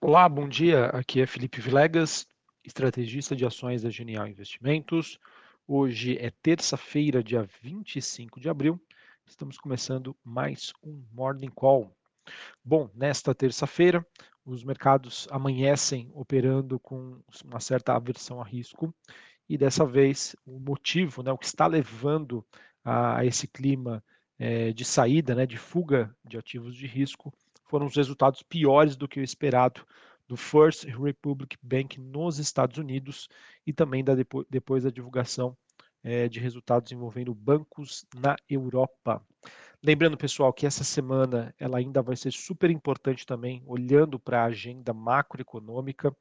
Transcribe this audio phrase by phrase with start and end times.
[0.00, 0.86] Olá, bom dia.
[0.86, 2.26] Aqui é Felipe Vilegas,
[2.62, 5.18] estrategista de ações da Genial Investimentos.
[5.66, 8.78] Hoje é terça-feira, dia 25 de abril.
[9.26, 11.90] Estamos começando mais um Morning Call.
[12.62, 14.06] Bom, nesta terça-feira,
[14.44, 18.94] os mercados amanhecem operando com uma certa aversão a risco
[19.48, 22.44] e dessa vez o motivo, né, o que está levando
[22.84, 24.04] a, esse clima
[24.38, 27.32] é, de saída, né, de fuga de ativos de risco,
[27.72, 29.80] foram os resultados piores do que o esperado
[30.28, 33.30] do First Republic Bank nos Estados Unidos
[33.66, 35.56] e também da, depois, depois da divulgação
[36.04, 39.24] é, de resultados envolvendo bancos na Europa.
[39.82, 44.46] Lembrando, pessoal, que essa semana ela ainda vai ser super importante também, olhando para a
[44.48, 46.14] agenda macroeconômica,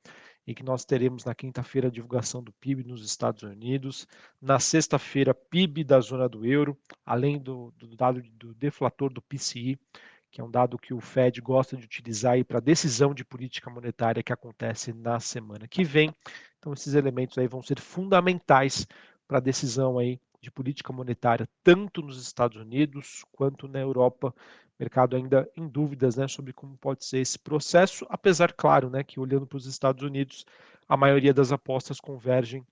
[0.48, 4.08] em que nós teremos na quinta-feira a divulgação do PIB nos Estados Unidos,
[4.42, 9.78] na sexta-feira PIB da zona do euro, além do, do dado do deflator do PCI,
[10.32, 13.70] que é um dado que o Fed gosta de utilizar para a decisão de política
[13.70, 16.16] monetária que acontece na semana que vem.
[16.58, 18.88] Então, esses elementos aí vão ser fundamentais
[19.28, 24.34] para a decisão aí de política monetária, tanto nos Estados Unidos quanto na Europa.
[24.80, 29.20] Mercado ainda em dúvidas né, sobre como pode ser esse processo, apesar, claro, né, que
[29.20, 30.46] olhando para os Estados Unidos,
[30.88, 32.66] a maioria das apostas convergem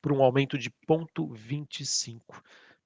[0.00, 2.20] para um aumento de 0,25.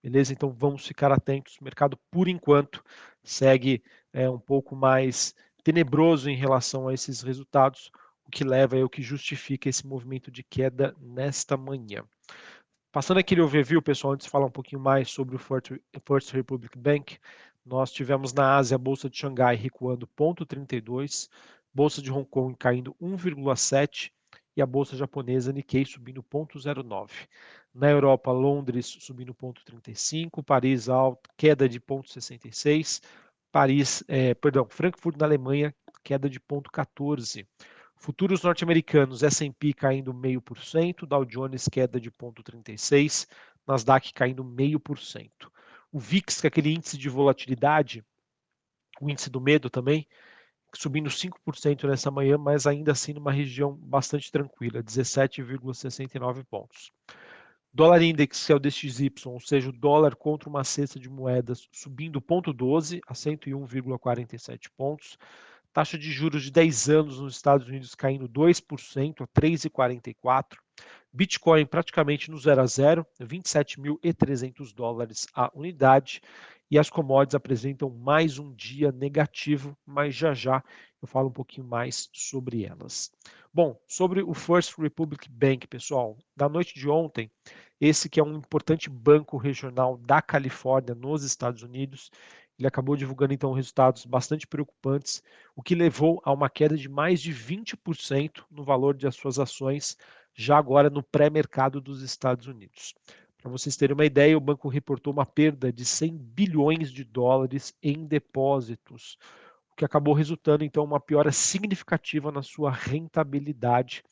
[0.04, 0.34] Beleza?
[0.34, 1.56] Então vamos ficar atentos.
[1.58, 2.84] O mercado, por enquanto,
[3.22, 7.90] segue é, um pouco mais tenebroso em relação a esses resultados,
[8.26, 12.04] o que leva é o que justifica esse movimento de queda nesta manhã.
[12.92, 17.18] Passando aquele overview, pessoal, antes de falar um pouquinho mais sobre o First Republic Bank,
[17.64, 21.30] nós tivemos na Ásia a Bolsa de Xangai recuando 0,32,
[21.72, 24.10] Bolsa de Hong Kong caindo 1,7
[24.54, 27.26] e a Bolsa japonesa Nikkei subindo 0,09.
[27.74, 33.02] Na Europa, Londres subindo 0,35, Paris alta, queda de 0,66,
[33.50, 37.44] Paris, é, perdão, Frankfurt na Alemanha, queda de 0,14.
[37.96, 43.26] Futuros norte-americanos, S&P caindo 0,5%, Dow Jones queda de 0,36%,
[43.66, 45.50] Nasdaq caindo 0,5%.
[45.90, 48.04] O VIX, que é aquele índice de volatilidade,
[49.00, 50.06] o índice do medo também,
[50.74, 56.92] subindo 5% nessa manhã, mas ainda assim numa região bastante tranquila, 17,69 pontos.
[57.76, 61.68] Dólar Index, que é o DXY, ou seja, o dólar contra uma cesta de moedas,
[61.72, 65.18] subindo 0,12 a 101,47 pontos.
[65.72, 70.63] Taxa de juros de 10 anos nos Estados Unidos caindo 2% a 3,44.
[71.14, 76.20] Bitcoin praticamente no 0 a 0, 27.300 dólares a unidade.
[76.68, 80.60] E as commodities apresentam mais um dia negativo, mas já já
[81.00, 83.12] eu falo um pouquinho mais sobre elas.
[83.52, 87.30] Bom, sobre o First Republic Bank, pessoal, da noite de ontem,
[87.80, 92.10] esse que é um importante banco regional da Califórnia, nos Estados Unidos,
[92.58, 95.22] ele acabou divulgando então resultados bastante preocupantes,
[95.54, 99.96] o que levou a uma queda de mais de 20% no valor de suas ações,
[100.34, 102.94] já agora no pré-mercado dos Estados Unidos.
[103.40, 107.74] Para vocês terem uma ideia, o banco reportou uma perda de 100 bilhões de dólares
[107.82, 109.18] em depósitos,
[109.70, 114.02] o que acabou resultando então uma piora significativa na sua rentabilidade,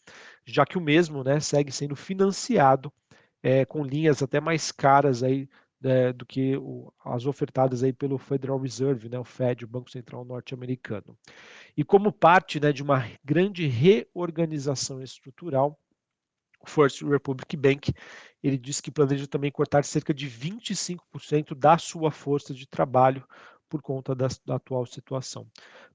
[0.45, 2.93] já que o mesmo né, segue sendo financiado
[3.43, 5.49] é, com linhas até mais caras aí
[5.81, 9.91] né, do que o, as ofertadas aí pelo Federal Reserve, né, o Fed, o Banco
[9.91, 11.17] Central norte-americano.
[11.77, 15.79] E como parte né, de uma grande reorganização estrutural,
[16.67, 17.93] First Republic Bank,
[18.43, 23.25] ele disse que planeja também cortar cerca de 25% da sua força de trabalho
[23.69, 25.47] por conta da, da atual situação.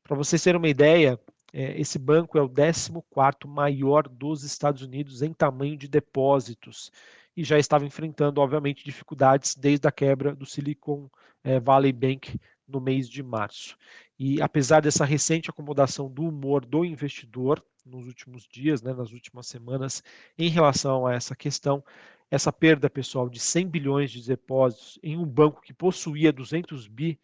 [0.04, 1.20] Para vocês terem uma ideia,
[1.54, 6.92] é, esse banco é o 14º maior dos Estados Unidos em tamanho de depósitos
[7.36, 11.08] e já estava enfrentando, obviamente, dificuldades desde a quebra do Silicon
[11.44, 12.36] eh, Valley Bank
[12.68, 13.78] no mês de março.
[14.18, 19.48] E apesar dessa recente acomodação do humor do investidor nos últimos dias, né, nas últimas
[19.48, 20.04] semanas,
[20.38, 21.84] em relação a essa questão,
[22.30, 27.20] essa perda, pessoal, de 100 bilhões de depósitos em um banco que possuía 200 bi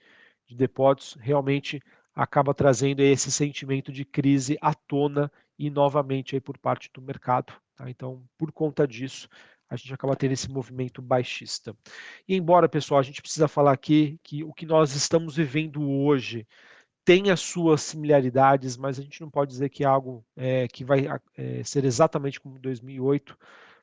[0.47, 1.81] de depósitos, realmente
[2.15, 7.53] acaba trazendo esse sentimento de crise à tona e novamente aí por parte do mercado.
[7.75, 7.89] Tá?
[7.89, 9.27] Então, por conta disso,
[9.69, 11.75] a gente acaba tendo esse movimento baixista.
[12.27, 16.47] E embora, pessoal, a gente precisa falar aqui que o que nós estamos vivendo hoje
[17.05, 20.85] tem as suas similaridades, mas a gente não pode dizer que é algo é, que
[20.85, 21.07] vai
[21.37, 23.37] é, ser exatamente como 2008.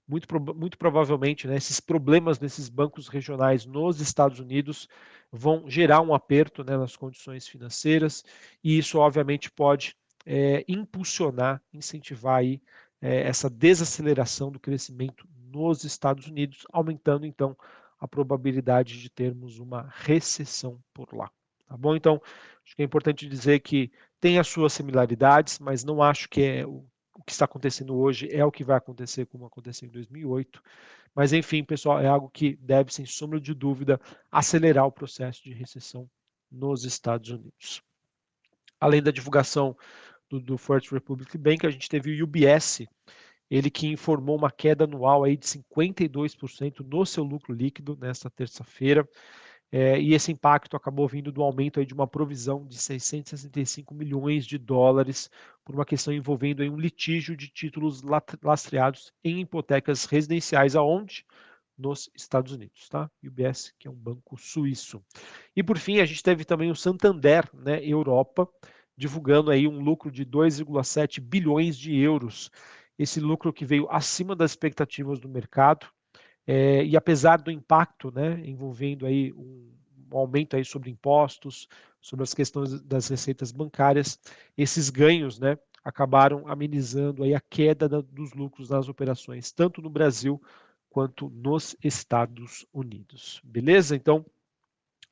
[0.09, 4.89] Muito, muito provavelmente, né, esses problemas nesses bancos regionais nos Estados Unidos
[5.31, 8.25] vão gerar um aperto né, nas condições financeiras,
[8.65, 9.95] e isso, obviamente, pode
[10.27, 12.61] é, impulsionar, incentivar aí,
[13.01, 17.57] é, essa desaceleração do crescimento nos Estados Unidos, aumentando então
[17.99, 21.31] a probabilidade de termos uma recessão por lá.
[21.71, 21.95] Tá bom?
[21.95, 22.21] Então,
[22.67, 26.67] acho que é importante dizer que tem as suas similaridades, mas não acho que é
[26.67, 26.85] o,
[27.15, 30.61] o que está acontecendo hoje é o que vai acontecer como aconteceu em 2008.
[31.15, 34.01] Mas, enfim, pessoal, é algo que deve, sem sombra de dúvida,
[34.33, 36.11] acelerar o processo de recessão
[36.51, 37.81] nos Estados Unidos.
[38.81, 39.77] Além da divulgação
[40.29, 42.85] do, do First Republic Bank, a gente teve o UBS,
[43.49, 49.09] ele que informou uma queda anual aí de 52% no seu lucro líquido nesta terça-feira.
[49.73, 54.59] É, e esse impacto acabou vindo do aumento de uma provisão de 665 milhões de
[54.59, 55.31] dólares
[55.65, 58.03] por uma questão envolvendo um litígio de títulos
[58.43, 61.25] lastreados em hipotecas residenciais, aonde?
[61.79, 63.11] Nos Estados Unidos, tá?
[63.25, 65.03] UBS, que é um banco suíço.
[65.57, 68.47] E por fim, a gente teve também o Santander, né, Europa,
[68.95, 72.51] divulgando aí um lucro de 2,7 bilhões de euros.
[72.99, 75.87] Esse lucro que veio acima das expectativas do mercado,
[76.52, 79.70] é, e apesar do impacto, né, envolvendo aí um,
[80.12, 81.69] um aumento aí sobre impostos,
[82.00, 84.19] sobre as questões das receitas bancárias,
[84.58, 89.88] esses ganhos, né, acabaram amenizando aí a queda da, dos lucros nas operações, tanto no
[89.88, 90.43] Brasil
[90.88, 93.41] quanto nos Estados Unidos.
[93.44, 93.94] Beleza?
[93.94, 94.26] Então,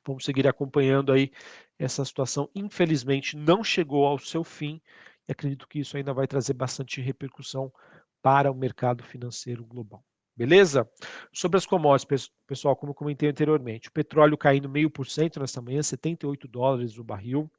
[0.05, 1.31] vamos seguir acompanhando aí
[1.79, 2.50] essa situação.
[2.52, 4.81] Infelizmente, não chegou ao seu fim
[5.29, 7.73] e acredito que isso ainda vai trazer bastante repercussão
[8.20, 10.02] para o mercado financeiro global.
[10.38, 10.88] Beleza?
[11.32, 15.82] Sobre as commodities, pessoal, como comentei anteriormente, o petróleo caindo meio por cento nesta manhã,
[15.82, 17.50] 78 dólares o barril.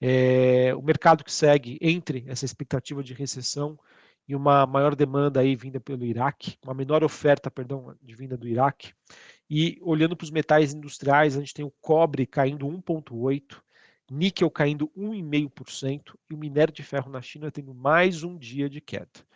[0.00, 3.78] É, o mercado que segue entre essa expectativa de recessão
[4.26, 8.48] e uma maior demanda aí vinda pelo Iraque, uma menor oferta, perdão, de vinda do
[8.48, 8.92] Iraque.
[9.48, 13.60] E olhando para os metais industriais, a gente tem o cobre caindo 1,8%,
[14.10, 18.80] níquel caindo 1,5% e o minério de ferro na China tendo mais um dia de
[18.80, 19.27] queda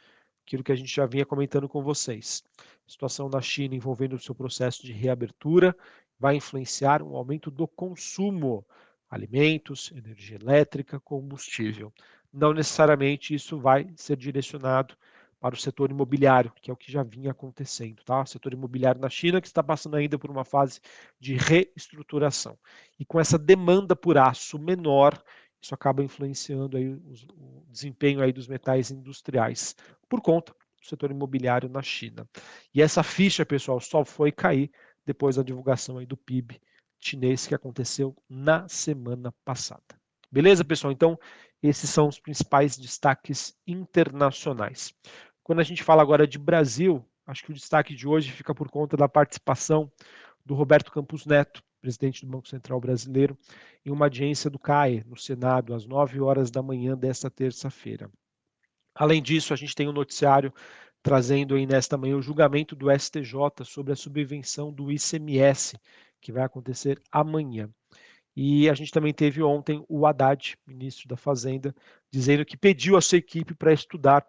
[0.46, 2.42] aquilo que a gente já vinha comentando com vocês.
[2.86, 5.76] A situação na China envolvendo o seu processo de reabertura
[6.18, 8.64] vai influenciar um aumento do consumo,
[9.10, 11.92] alimentos, energia elétrica, combustível.
[12.32, 14.94] Não necessariamente isso vai ser direcionado
[15.42, 18.22] para o setor imobiliário, que é o que já vinha acontecendo, tá?
[18.22, 20.80] O setor imobiliário na China que está passando ainda por uma fase
[21.18, 22.56] de reestruturação.
[22.98, 25.20] E com essa demanda por aço menor,
[25.60, 29.74] isso acaba influenciando aí o desempenho aí dos metais industriais
[30.12, 32.28] por conta do setor imobiliário na China.
[32.74, 34.70] E essa ficha, pessoal, só foi cair
[35.06, 36.60] depois da divulgação aí do PIB
[37.00, 39.98] chinês que aconteceu na semana passada.
[40.30, 40.92] Beleza, pessoal?
[40.92, 41.18] Então,
[41.62, 44.92] esses são os principais destaques internacionais.
[45.42, 48.68] Quando a gente fala agora de Brasil, acho que o destaque de hoje fica por
[48.68, 49.90] conta da participação
[50.44, 53.34] do Roberto Campos Neto, presidente do Banco Central Brasileiro,
[53.82, 58.10] em uma audiência do CAE, no Senado, às 9 horas da manhã desta terça-feira.
[58.94, 60.52] Além disso, a gente tem um noticiário
[61.02, 65.78] trazendo aí nesta manhã o julgamento do STJ sobre a subvenção do ICMS,
[66.20, 67.68] que vai acontecer amanhã.
[68.34, 71.74] E a gente também teve ontem o Haddad, ministro da Fazenda,
[72.10, 74.24] dizendo que pediu a sua equipe para estudar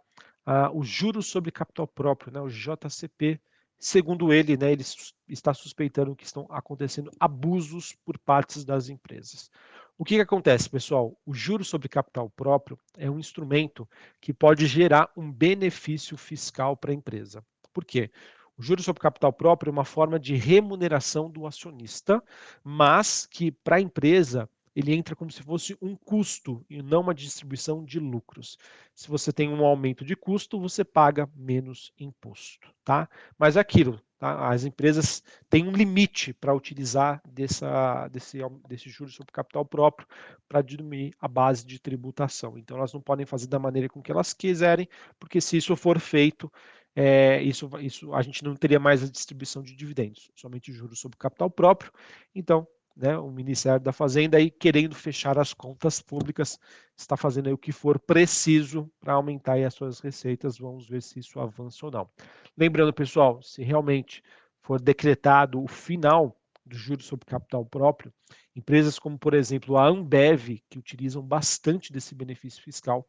[0.45, 3.39] uh, os juros sobre capital próprio, né, o JCP,
[3.83, 4.85] Segundo ele, né, ele
[5.27, 9.51] está suspeitando que estão acontecendo abusos por partes das empresas.
[9.95, 11.15] O que, que acontece, pessoal?
[11.23, 13.87] O juro sobre capital próprio é um instrumento
[14.19, 17.45] que pode gerar um benefício fiscal para a empresa.
[17.71, 18.09] Por quê?
[18.57, 22.23] O juro sobre capital próprio é uma forma de remuneração do acionista,
[22.63, 27.13] mas que para a empresa ele entra como se fosse um custo e não uma
[27.13, 28.57] distribuição de lucros.
[28.95, 33.07] Se você tem um aumento de custo, você paga menos imposto, tá?
[33.37, 34.49] Mas é aquilo, tá?
[34.49, 38.39] As empresas têm um limite para utilizar dessa, desse,
[38.69, 40.07] desse juros sobre capital próprio
[40.47, 42.57] para diminuir a base de tributação.
[42.57, 44.87] Então, elas não podem fazer da maneira com que elas quiserem,
[45.19, 46.49] porque se isso for feito,
[46.95, 51.17] é, isso, isso a gente não teria mais a distribuição de dividendos, somente juros sobre
[51.17, 51.91] capital próprio.
[52.33, 56.59] Então, né, o Ministério da Fazenda aí querendo fechar as contas públicas,
[56.95, 60.57] está fazendo aí o que for preciso para aumentar as suas receitas.
[60.57, 62.09] Vamos ver se isso avança ou não.
[62.57, 64.23] Lembrando, pessoal, se realmente
[64.61, 68.13] for decretado o final do juros sobre capital próprio,
[68.55, 73.05] empresas como, por exemplo, a Ambev, que utilizam bastante desse benefício fiscal,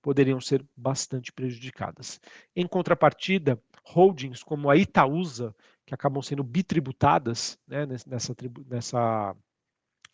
[0.00, 2.20] poderiam ser bastante prejudicadas.
[2.54, 5.54] Em contrapartida, holdings como a Itaúsa,
[5.86, 8.34] que acabam sendo bitributadas né, nessa,
[8.66, 9.36] nessa,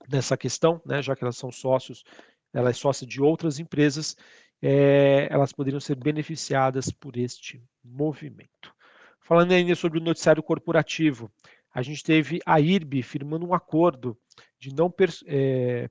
[0.08, 2.04] nessa questão, né, já que elas são sócios,
[2.52, 4.16] ela é sócia de outras empresas,
[4.60, 8.74] é, elas poderiam ser beneficiadas por este movimento.
[9.20, 11.30] Falando ainda sobre o noticiário corporativo,
[11.72, 14.18] a gente teve a IRB firmando um acordo
[14.58, 15.88] de não pers é,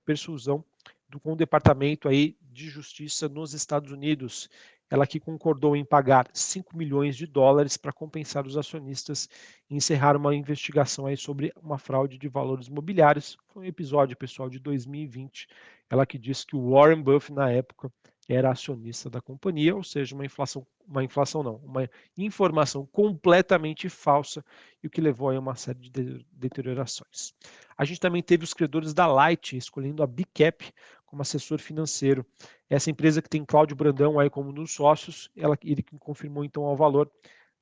[1.21, 4.49] com o Departamento aí de Justiça nos Estados Unidos
[4.89, 9.29] ela que concordou em pagar 5 milhões de dólares para compensar os acionistas
[9.69, 13.37] e encerrar uma investigação aí sobre uma fraude de valores imobiliários.
[13.47, 15.47] Foi um episódio, pessoal, de 2020.
[15.89, 17.91] Ela que disse que o Warren Buffett, na época,
[18.27, 24.45] era acionista da companhia, ou seja, uma inflação, uma inflação não, uma informação completamente falsa
[24.83, 27.33] e o que levou a uma série de deteriorações.
[27.75, 30.71] A gente também teve os credores da Light escolhendo a Bicap
[31.09, 32.25] como assessor financeiro.
[32.69, 36.63] Essa empresa que tem Cláudio Brandão aí como um dos sócios, ela, ele confirmou então
[36.63, 37.11] ao valor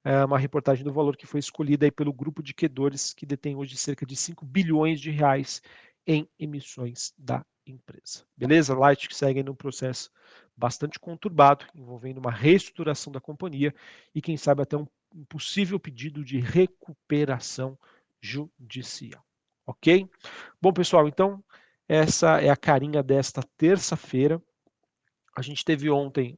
[0.04, 3.56] é, uma reportagem do valor que foi escolhida aí pelo grupo de credores que detém
[3.56, 5.62] hoje cerca de 5 bilhões de reais
[6.06, 8.26] em emissões da empresa.
[8.36, 8.78] Beleza?
[8.78, 10.12] Light que segue num processo
[10.56, 13.74] bastante conturbado, envolvendo uma reestruturação da companhia
[14.14, 14.88] e, quem sabe, até um
[15.28, 17.78] possível pedido de recuperação
[18.22, 19.24] judicial.
[19.66, 20.10] Ok?
[20.62, 21.44] Bom, pessoal, então
[21.88, 24.42] essa é a carinha desta terça-feira.
[25.36, 26.38] A gente teve ontem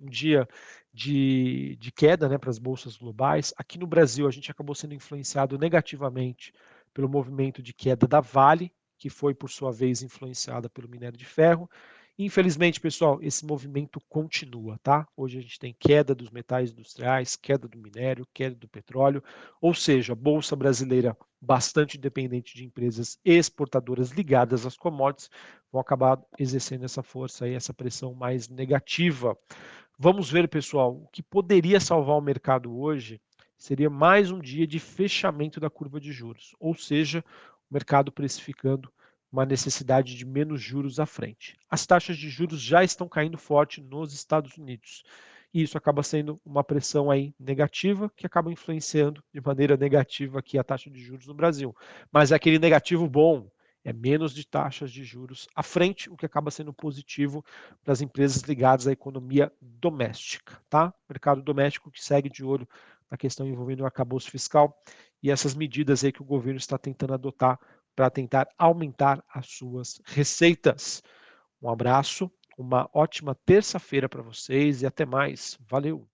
[0.00, 0.48] um dia
[0.92, 3.52] de, de queda né, para as bolsas globais.
[3.56, 6.52] Aqui no Brasil, a gente acabou sendo influenciado negativamente
[6.94, 11.24] pelo movimento de queda da Vale, que foi, por sua vez, influenciada pelo minério de
[11.24, 11.70] ferro.
[12.20, 15.06] Infelizmente, pessoal, esse movimento continua, tá?
[15.16, 19.22] Hoje a gente tem queda dos metais industriais, queda do minério, queda do petróleo,
[19.60, 25.30] ou seja, a bolsa brasileira bastante dependente de empresas exportadoras ligadas às commodities
[25.70, 29.38] vão acabar exercendo essa força e essa pressão mais negativa.
[29.96, 33.20] Vamos ver, pessoal, o que poderia salvar o mercado hoje
[33.56, 37.24] seria mais um dia de fechamento da curva de juros, ou seja,
[37.70, 38.92] o mercado precificando
[39.30, 41.56] uma necessidade de menos juros à frente.
[41.70, 45.02] As taxas de juros já estão caindo forte nos Estados Unidos.
[45.52, 50.58] E isso acaba sendo uma pressão aí negativa que acaba influenciando de maneira negativa aqui
[50.58, 51.74] a taxa de juros no Brasil.
[52.12, 53.50] Mas é aquele negativo bom,
[53.82, 57.44] é menos de taxas de juros à frente, o que acaba sendo positivo
[57.82, 60.92] para as empresas ligadas à economia doméstica, tá?
[61.08, 62.68] Mercado doméstico que segue de olho
[63.10, 64.78] na questão envolvendo o arcabouço fiscal
[65.22, 67.58] e essas medidas aí que o governo está tentando adotar
[67.98, 71.02] para tentar aumentar as suas receitas.
[71.60, 75.58] Um abraço, uma ótima terça-feira para vocês e até mais.
[75.68, 76.08] Valeu!